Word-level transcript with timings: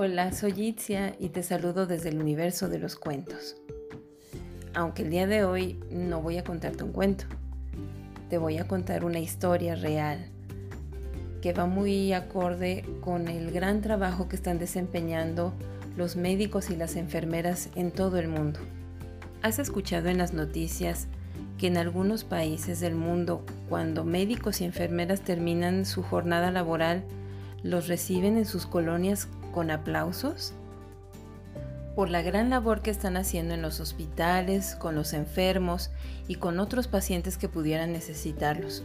Hola, 0.00 0.30
soy 0.30 0.52
Itzia 0.52 1.16
y 1.18 1.30
te 1.30 1.42
saludo 1.42 1.84
desde 1.84 2.10
el 2.10 2.20
universo 2.20 2.68
de 2.68 2.78
los 2.78 2.94
cuentos. 2.94 3.56
Aunque 4.72 5.02
el 5.02 5.10
día 5.10 5.26
de 5.26 5.42
hoy 5.42 5.80
no 5.90 6.22
voy 6.22 6.38
a 6.38 6.44
contarte 6.44 6.84
un 6.84 6.92
cuento, 6.92 7.24
te 8.30 8.38
voy 8.38 8.58
a 8.58 8.68
contar 8.68 9.04
una 9.04 9.18
historia 9.18 9.74
real 9.74 10.30
que 11.42 11.52
va 11.52 11.66
muy 11.66 12.12
acorde 12.12 12.84
con 13.00 13.26
el 13.26 13.50
gran 13.50 13.80
trabajo 13.80 14.28
que 14.28 14.36
están 14.36 14.60
desempeñando 14.60 15.52
los 15.96 16.14
médicos 16.14 16.70
y 16.70 16.76
las 16.76 16.94
enfermeras 16.94 17.68
en 17.74 17.90
todo 17.90 18.20
el 18.20 18.28
mundo. 18.28 18.60
¿Has 19.42 19.58
escuchado 19.58 20.08
en 20.10 20.18
las 20.18 20.32
noticias 20.32 21.08
que 21.58 21.66
en 21.66 21.76
algunos 21.76 22.22
países 22.22 22.78
del 22.78 22.94
mundo, 22.94 23.44
cuando 23.68 24.04
médicos 24.04 24.60
y 24.60 24.64
enfermeras 24.64 25.22
terminan 25.22 25.84
su 25.84 26.04
jornada 26.04 26.52
laboral, 26.52 27.02
los 27.64 27.88
reciben 27.88 28.36
en 28.36 28.44
sus 28.44 28.64
colonias 28.64 29.28
con 29.58 29.72
aplausos? 29.72 30.52
Por 31.96 32.10
la 32.10 32.22
gran 32.22 32.48
labor 32.48 32.80
que 32.80 32.92
están 32.92 33.16
haciendo 33.16 33.54
en 33.54 33.60
los 33.60 33.80
hospitales, 33.80 34.76
con 34.76 34.94
los 34.94 35.12
enfermos 35.12 35.90
y 36.28 36.36
con 36.36 36.60
otros 36.60 36.86
pacientes 36.86 37.38
que 37.38 37.48
pudieran 37.48 37.90
necesitarlos. 37.90 38.84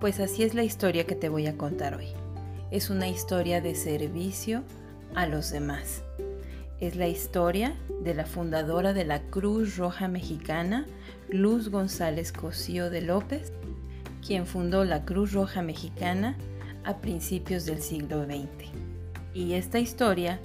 Pues 0.00 0.20
así 0.20 0.42
es 0.42 0.54
la 0.54 0.62
historia 0.62 1.04
que 1.04 1.16
te 1.16 1.28
voy 1.28 1.48
a 1.48 1.58
contar 1.58 1.94
hoy. 1.96 2.06
Es 2.70 2.88
una 2.88 3.08
historia 3.08 3.60
de 3.60 3.74
servicio 3.74 4.62
a 5.14 5.26
los 5.26 5.50
demás. 5.50 6.00
Es 6.80 6.96
la 6.96 7.08
historia 7.08 7.76
de 8.00 8.14
la 8.14 8.24
fundadora 8.24 8.94
de 8.94 9.04
la 9.04 9.20
Cruz 9.20 9.76
Roja 9.76 10.08
Mexicana, 10.08 10.86
Luz 11.28 11.68
González 11.68 12.32
Cosío 12.32 12.88
de 12.88 13.02
López, 13.02 13.52
quien 14.26 14.46
fundó 14.46 14.86
la 14.86 15.04
Cruz 15.04 15.34
Roja 15.34 15.60
Mexicana 15.60 16.38
a 16.84 17.02
principios 17.02 17.66
del 17.66 17.82
siglo 17.82 18.24
XX. 18.24 18.91
Y 19.34 19.54
esta 19.54 19.78
historia 19.78 20.40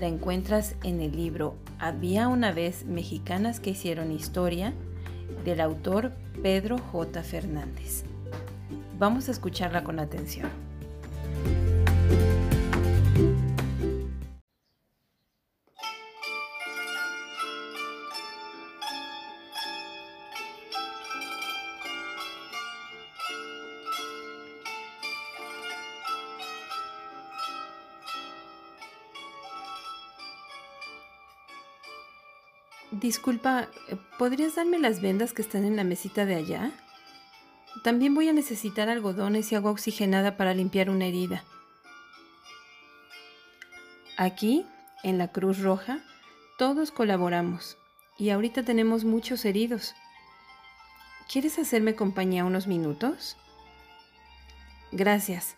la 0.00 0.08
encuentras 0.08 0.74
en 0.82 1.00
el 1.00 1.16
libro 1.16 1.54
Había 1.78 2.28
una 2.28 2.52
vez 2.52 2.84
mexicanas 2.84 3.60
que 3.60 3.70
hicieron 3.70 4.12
historia 4.12 4.72
del 5.44 5.60
autor 5.60 6.12
Pedro 6.42 6.78
J. 6.78 7.22
Fernández. 7.22 8.04
Vamos 8.98 9.28
a 9.28 9.32
escucharla 9.32 9.82
con 9.82 9.98
atención. 9.98 10.71
Disculpa, 32.92 33.68
¿podrías 34.18 34.54
darme 34.54 34.78
las 34.78 35.00
vendas 35.00 35.32
que 35.32 35.40
están 35.40 35.64
en 35.64 35.76
la 35.76 35.84
mesita 35.84 36.26
de 36.26 36.34
allá? 36.34 36.72
También 37.82 38.14
voy 38.14 38.28
a 38.28 38.34
necesitar 38.34 38.90
algodones 38.90 39.50
y 39.50 39.54
agua 39.54 39.70
oxigenada 39.70 40.36
para 40.36 40.52
limpiar 40.52 40.90
una 40.90 41.06
herida. 41.06 41.42
Aquí, 44.18 44.66
en 45.02 45.16
la 45.16 45.32
Cruz 45.32 45.60
Roja, 45.60 46.00
todos 46.58 46.90
colaboramos 46.90 47.78
y 48.18 48.28
ahorita 48.28 48.62
tenemos 48.62 49.04
muchos 49.04 49.46
heridos. 49.46 49.94
¿Quieres 51.32 51.58
hacerme 51.58 51.94
compañía 51.94 52.44
unos 52.44 52.66
minutos? 52.66 53.38
Gracias. 54.92 55.56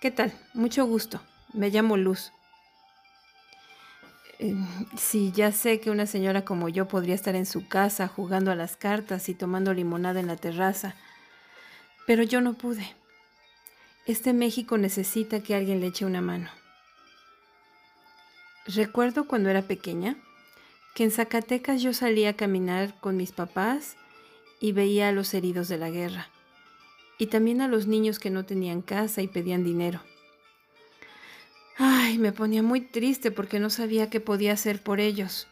¿Qué 0.00 0.12
tal? 0.12 0.32
Mucho 0.54 0.86
gusto. 0.86 1.20
Me 1.52 1.70
llamo 1.70 1.96
Luz. 1.96 2.32
Em, 4.42 4.66
sí, 4.98 5.30
ya 5.32 5.52
sé 5.52 5.78
que 5.78 5.92
una 5.92 6.04
señora 6.04 6.44
como 6.44 6.68
yo 6.68 6.88
podría 6.88 7.14
estar 7.14 7.36
en 7.36 7.46
su 7.46 7.68
casa 7.68 8.08
jugando 8.08 8.50
a 8.50 8.56
las 8.56 8.76
cartas 8.76 9.28
y 9.28 9.34
tomando 9.34 9.72
limonada 9.72 10.18
en 10.18 10.26
la 10.26 10.34
terraza, 10.34 10.96
pero 12.08 12.24
yo 12.24 12.40
no 12.40 12.54
pude. 12.54 12.84
Este 14.04 14.32
México 14.32 14.78
necesita 14.78 15.44
que 15.44 15.54
alguien 15.54 15.78
le 15.78 15.86
eche 15.86 16.04
una 16.04 16.20
mano. 16.20 16.50
Recuerdo 18.66 19.28
cuando 19.28 19.48
era 19.48 19.62
pequeña 19.62 20.16
que 20.96 21.04
en 21.04 21.12
Zacatecas 21.12 21.80
yo 21.80 21.94
salía 21.94 22.30
a 22.30 22.36
caminar 22.36 22.98
con 22.98 23.16
mis 23.16 23.30
papás 23.30 23.96
y 24.58 24.72
veía 24.72 25.08
a 25.08 25.12
los 25.12 25.34
heridos 25.34 25.68
de 25.68 25.78
la 25.78 25.90
guerra, 25.90 26.30
y 27.16 27.28
también 27.28 27.60
a 27.60 27.68
los 27.68 27.86
niños 27.86 28.18
que 28.18 28.30
no 28.30 28.44
tenían 28.44 28.82
casa 28.82 29.22
y 29.22 29.28
pedían 29.28 29.62
dinero. 29.62 30.00
Ay, 31.78 32.18
me 32.18 32.32
ponía 32.32 32.62
muy 32.62 32.80
triste 32.80 33.30
porque 33.30 33.58
no 33.58 33.70
sabía 33.70 34.10
qué 34.10 34.20
podía 34.20 34.52
hacer 34.52 34.82
por 34.82 35.00
ellos. 35.00 35.48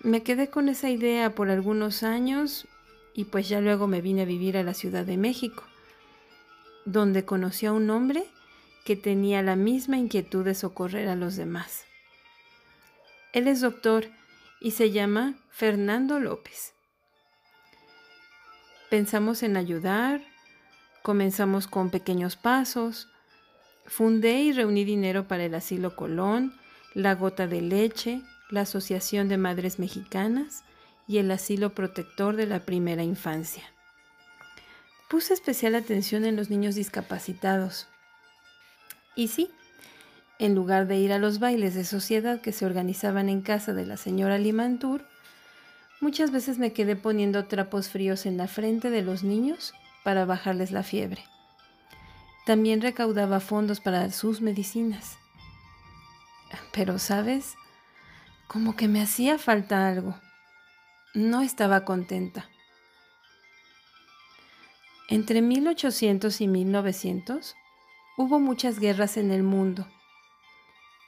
Me 0.00 0.22
quedé 0.22 0.50
con 0.50 0.68
esa 0.68 0.90
idea 0.90 1.34
por 1.34 1.50
algunos 1.50 2.02
años 2.02 2.68
y 3.14 3.24
pues 3.24 3.48
ya 3.48 3.60
luego 3.60 3.86
me 3.86 4.00
vine 4.00 4.22
a 4.22 4.26
vivir 4.26 4.56
a 4.56 4.62
la 4.62 4.74
Ciudad 4.74 5.04
de 5.04 5.16
México, 5.16 5.64
donde 6.84 7.24
conocí 7.24 7.66
a 7.66 7.72
un 7.72 7.90
hombre 7.90 8.24
que 8.84 8.94
tenía 8.94 9.42
la 9.42 9.56
misma 9.56 9.96
inquietud 9.96 10.44
de 10.44 10.54
socorrer 10.54 11.08
a 11.08 11.16
los 11.16 11.36
demás. 11.36 11.84
Él 13.32 13.48
es 13.48 13.60
doctor 13.60 14.06
y 14.60 14.70
se 14.72 14.92
llama 14.92 15.34
Fernando 15.50 16.20
López. 16.20 16.74
Pensamos 18.90 19.42
en 19.42 19.56
ayudar, 19.56 20.22
comenzamos 21.02 21.66
con 21.66 21.90
pequeños 21.90 22.36
pasos, 22.36 23.08
Fundé 23.86 24.42
y 24.42 24.52
reuní 24.52 24.84
dinero 24.84 25.28
para 25.28 25.44
el 25.44 25.54
Asilo 25.54 25.94
Colón, 25.94 26.52
la 26.94 27.14
Gota 27.14 27.46
de 27.46 27.60
Leche, 27.60 28.22
la 28.50 28.62
Asociación 28.62 29.28
de 29.28 29.36
Madres 29.36 29.78
Mexicanas 29.78 30.64
y 31.06 31.18
el 31.18 31.30
Asilo 31.30 31.74
Protector 31.74 32.36
de 32.36 32.46
la 32.46 32.64
Primera 32.64 33.02
Infancia. 33.02 33.62
Puse 35.08 35.34
especial 35.34 35.76
atención 35.76 36.24
en 36.24 36.34
los 36.34 36.50
niños 36.50 36.74
discapacitados. 36.74 37.86
Y 39.14 39.28
sí, 39.28 39.50
en 40.40 40.54
lugar 40.54 40.88
de 40.88 40.98
ir 40.98 41.12
a 41.12 41.18
los 41.18 41.38
bailes 41.38 41.74
de 41.74 41.84
sociedad 41.84 42.40
que 42.40 42.52
se 42.52 42.66
organizaban 42.66 43.28
en 43.28 43.40
casa 43.40 43.72
de 43.72 43.86
la 43.86 43.96
señora 43.96 44.36
Limantur, 44.36 45.06
muchas 46.00 46.32
veces 46.32 46.58
me 46.58 46.72
quedé 46.72 46.96
poniendo 46.96 47.46
trapos 47.46 47.88
fríos 47.88 48.26
en 48.26 48.36
la 48.36 48.48
frente 48.48 48.90
de 48.90 49.02
los 49.02 49.22
niños 49.22 49.74
para 50.02 50.24
bajarles 50.24 50.72
la 50.72 50.82
fiebre. 50.82 51.22
También 52.46 52.80
recaudaba 52.80 53.40
fondos 53.40 53.80
para 53.80 54.08
sus 54.12 54.40
medicinas. 54.40 55.18
Pero, 56.72 57.00
¿sabes? 57.00 57.56
Como 58.46 58.76
que 58.76 58.86
me 58.86 59.02
hacía 59.02 59.36
falta 59.36 59.88
algo. 59.88 60.14
No 61.12 61.42
estaba 61.42 61.84
contenta. 61.84 62.48
Entre 65.08 65.42
1800 65.42 66.40
y 66.40 66.46
1900 66.46 67.56
hubo 68.16 68.38
muchas 68.38 68.78
guerras 68.78 69.16
en 69.16 69.32
el 69.32 69.42
mundo. 69.42 69.88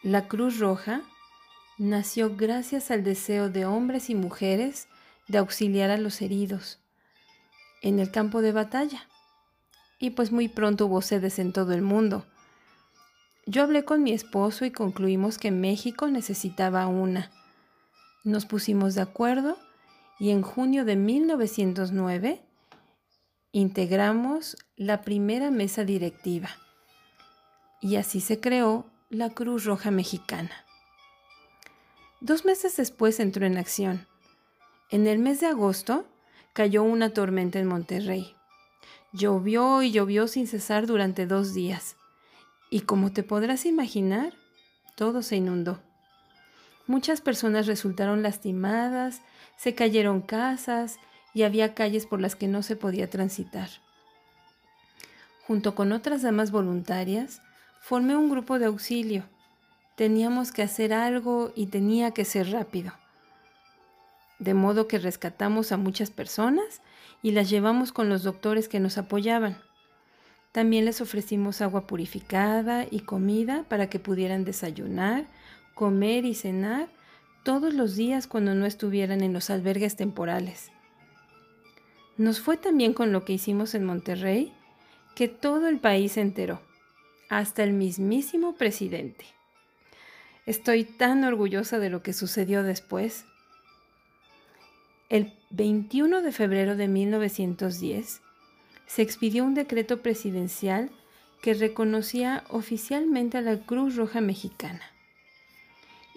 La 0.02 0.26
Cruz 0.26 0.58
Roja 0.58 1.02
nació 1.78 2.34
gracias 2.34 2.90
al 2.90 3.04
deseo 3.04 3.48
de 3.48 3.64
hombres 3.64 4.10
y 4.10 4.16
mujeres 4.16 4.88
de 5.28 5.38
auxiliar 5.38 5.90
a 5.90 5.98
los 5.98 6.20
heridos 6.20 6.80
en 7.80 8.00
el 8.00 8.10
campo 8.10 8.42
de 8.42 8.50
batalla 8.50 9.06
y 9.98 10.10
pues 10.10 10.32
muy 10.32 10.48
pronto 10.48 10.86
hubo 10.86 11.02
sedes 11.02 11.38
en 11.38 11.52
todo 11.52 11.72
el 11.72 11.82
mundo. 11.82 12.24
Yo 13.46 13.62
hablé 13.62 13.84
con 13.84 14.02
mi 14.02 14.12
esposo 14.12 14.64
y 14.64 14.70
concluimos 14.70 15.38
que 15.38 15.50
México 15.50 16.08
necesitaba 16.08 16.86
una. 16.86 17.30
Nos 18.22 18.46
pusimos 18.46 18.94
de 18.94 19.00
acuerdo 19.00 19.56
y 20.18 20.30
en 20.30 20.42
junio 20.42 20.84
de 20.84 20.96
1909 20.96 22.42
integramos 23.52 24.56
la 24.76 25.00
primera 25.02 25.50
mesa 25.50 25.84
directiva. 25.84 26.50
Y 27.80 27.96
así 27.96 28.20
se 28.20 28.38
creó 28.38 28.86
la 29.08 29.30
Cruz 29.30 29.64
Roja 29.64 29.90
Mexicana. 29.90 30.66
Dos 32.20 32.44
meses 32.44 32.76
después 32.76 33.20
entró 33.20 33.46
en 33.46 33.56
acción. 33.56 34.06
En 34.90 35.06
el 35.06 35.18
mes 35.18 35.40
de 35.40 35.46
agosto 35.46 36.04
cayó 36.52 36.82
una 36.82 37.10
tormenta 37.10 37.58
en 37.58 37.66
Monterrey. 37.68 38.34
Llovió 39.12 39.82
y 39.82 39.90
llovió 39.90 40.28
sin 40.28 40.46
cesar 40.46 40.86
durante 40.86 41.26
dos 41.26 41.54
días. 41.54 41.96
Y 42.70 42.80
como 42.80 43.12
te 43.12 43.22
podrás 43.22 43.64
imaginar, 43.64 44.34
todo 44.96 45.22
se 45.22 45.36
inundó. 45.36 45.80
Muchas 46.86 47.20
personas 47.20 47.66
resultaron 47.66 48.22
lastimadas, 48.22 49.22
se 49.56 49.74
cayeron 49.74 50.20
casas 50.20 50.98
y 51.32 51.42
había 51.42 51.74
calles 51.74 52.06
por 52.06 52.20
las 52.20 52.36
que 52.36 52.48
no 52.48 52.62
se 52.62 52.76
podía 52.76 53.08
transitar. 53.08 53.68
Junto 55.46 55.74
con 55.74 55.92
otras 55.92 56.22
damas 56.22 56.50
voluntarias, 56.50 57.40
formé 57.80 58.16
un 58.16 58.28
grupo 58.28 58.58
de 58.58 58.66
auxilio. 58.66 59.24
Teníamos 59.96 60.52
que 60.52 60.62
hacer 60.62 60.92
algo 60.92 61.52
y 61.54 61.66
tenía 61.66 62.10
que 62.10 62.26
ser 62.26 62.50
rápido. 62.50 62.92
De 64.38 64.52
modo 64.52 64.86
que 64.86 64.98
rescatamos 64.98 65.72
a 65.72 65.78
muchas 65.78 66.10
personas 66.10 66.82
y 67.22 67.32
las 67.32 67.50
llevamos 67.50 67.92
con 67.92 68.08
los 68.08 68.22
doctores 68.22 68.68
que 68.68 68.80
nos 68.80 68.98
apoyaban. 68.98 69.58
También 70.52 70.84
les 70.84 71.00
ofrecimos 71.00 71.60
agua 71.60 71.86
purificada 71.86 72.86
y 72.90 73.00
comida 73.00 73.64
para 73.68 73.90
que 73.90 73.98
pudieran 73.98 74.44
desayunar, 74.44 75.26
comer 75.74 76.24
y 76.24 76.34
cenar 76.34 76.88
todos 77.44 77.74
los 77.74 77.96
días 77.96 78.26
cuando 78.26 78.54
no 78.54 78.66
estuvieran 78.66 79.22
en 79.22 79.32
los 79.32 79.50
albergues 79.50 79.96
temporales. 79.96 80.70
Nos 82.16 82.40
fue 82.40 82.56
también 82.56 82.94
con 82.94 83.12
lo 83.12 83.24
que 83.24 83.34
hicimos 83.34 83.74
en 83.74 83.84
Monterrey 83.84 84.52
que 85.14 85.28
todo 85.28 85.68
el 85.68 85.78
país 85.78 86.12
se 86.12 86.20
enteró, 86.20 86.60
hasta 87.28 87.62
el 87.62 87.72
mismísimo 87.72 88.54
presidente. 88.56 89.24
Estoy 90.46 90.84
tan 90.84 91.24
orgullosa 91.24 91.78
de 91.78 91.90
lo 91.90 92.02
que 92.02 92.12
sucedió 92.12 92.62
después. 92.62 93.24
21 95.50 96.20
de 96.20 96.30
febrero 96.30 96.76
de 96.76 96.88
1910 96.88 98.20
se 98.86 99.02
expidió 99.02 99.44
un 99.44 99.54
decreto 99.54 100.02
presidencial 100.02 100.90
que 101.40 101.54
reconocía 101.54 102.44
oficialmente 102.50 103.38
a 103.38 103.40
la 103.40 103.58
Cruz 103.58 103.96
Roja 103.96 104.20
Mexicana. 104.20 104.82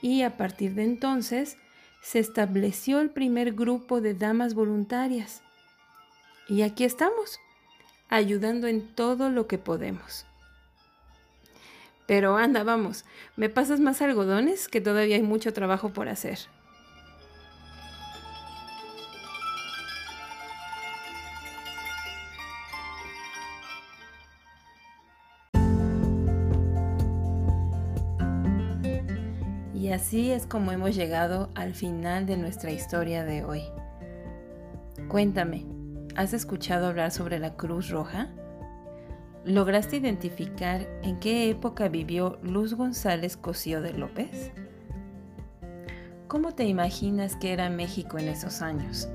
Y 0.02 0.24
a 0.24 0.36
partir 0.36 0.74
de 0.74 0.84
entonces 0.84 1.58
se 2.02 2.20
estableció 2.20 3.00
el 3.00 3.10
primer 3.10 3.54
grupo 3.54 4.02
de 4.02 4.16
damas 4.16 4.54
voluntarias. 4.54 5.44
Y 6.50 6.64
aquí 6.64 6.84
estamos, 6.84 7.40
ayudando 8.10 8.68
en 8.68 8.94
todo 8.96 9.30
lo 9.30 9.48
que 9.48 9.58
podemos. 9.58 10.26
Pero 12.06 12.36
anda, 12.36 12.64
vamos, 12.64 13.06
¿me 13.38 13.48
pasas 13.48 13.80
más 13.80 14.02
algodones? 14.02 14.68
Que 14.68 14.82
todavía 14.82 15.16
hay 15.16 15.22
mucho 15.22 15.54
trabajo 15.54 15.94
por 15.94 16.10
hacer. 16.10 16.40
Y 29.92 29.94
así 29.94 30.32
es 30.32 30.46
como 30.46 30.72
hemos 30.72 30.96
llegado 30.96 31.50
al 31.54 31.74
final 31.74 32.26
de 32.26 32.38
nuestra 32.38 32.72
historia 32.72 33.26
de 33.26 33.44
hoy. 33.44 33.64
Cuéntame, 35.10 35.66
¿has 36.16 36.32
escuchado 36.32 36.88
hablar 36.88 37.12
sobre 37.12 37.40
la 37.40 37.58
Cruz 37.58 37.90
Roja? 37.90 38.30
¿Lograste 39.44 39.98
identificar 39.98 40.88
en 41.04 41.20
qué 41.20 41.50
época 41.50 41.90
vivió 41.90 42.40
Luz 42.42 42.74
González 42.74 43.36
Cosío 43.36 43.82
de 43.82 43.92
López? 43.92 44.54
¿Cómo 46.30 46.56
te 46.56 46.64
imaginas 46.64 47.36
que 47.36 47.52
era 47.52 47.70
México 47.70 48.18
en 48.18 48.30
esos 48.30 48.62
años? 48.62 49.10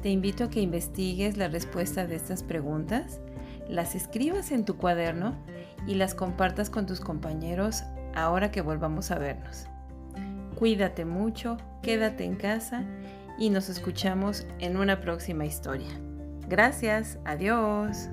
Te 0.00 0.10
invito 0.10 0.44
a 0.44 0.48
que 0.48 0.60
investigues 0.60 1.36
la 1.36 1.48
respuesta 1.48 2.06
de 2.06 2.14
estas 2.14 2.44
preguntas, 2.44 3.20
las 3.68 3.96
escribas 3.96 4.52
en 4.52 4.64
tu 4.64 4.76
cuaderno 4.76 5.34
y 5.88 5.96
las 5.96 6.14
compartas 6.14 6.70
con 6.70 6.86
tus 6.86 7.00
compañeros 7.00 7.82
ahora 8.16 8.50
que 8.50 8.62
volvamos 8.62 9.10
a 9.12 9.18
vernos. 9.18 9.66
Cuídate 10.56 11.04
mucho, 11.04 11.58
quédate 11.82 12.24
en 12.24 12.34
casa 12.34 12.82
y 13.38 13.50
nos 13.50 13.68
escuchamos 13.68 14.46
en 14.58 14.76
una 14.76 15.00
próxima 15.00 15.44
historia. 15.44 15.90
Gracias, 16.48 17.18
adiós. 17.24 18.08